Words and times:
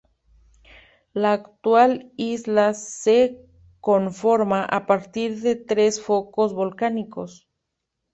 La 1.13 1.33
actual 1.33 2.11
isla 2.17 2.73
se 2.73 3.37
conforma 3.81 4.63
a 4.65 4.87
partir 4.87 5.41
de 5.41 5.55
tres 5.55 6.01
focos 6.01 6.55
volcánicos. 6.55 7.47